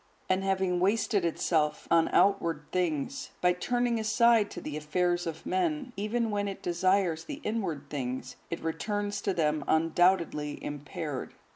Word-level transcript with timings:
And 0.27 0.43
having 0.43 0.79
wasted 0.79 1.23
itself 1.23 1.87
on 1.91 2.07
outward 2.07 2.65
things, 2.71 3.29
by 3.39 3.53
turning 3.53 3.99
aside 3.99 4.49
to 4.49 4.59
the 4.59 4.75
affairs 4.75 5.27
of 5.27 5.45
many 5.45 5.69
men, 5.75 5.93
even 5.95 6.31
when 6.31 6.47
it 6.47 6.63
desires 6.63 7.25
the 7.25 7.39
inward 7.43 7.83
things, 7.91 8.35
it 8.49 8.63
returns 8.63 9.21
to 9.21 9.31
them 9.35 9.63
undoubtedly 9.67 10.53
impaired. 10.63 11.35